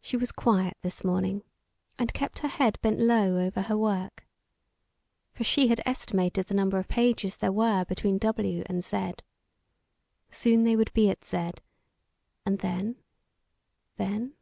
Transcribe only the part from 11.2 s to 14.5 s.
Z; and then? Then?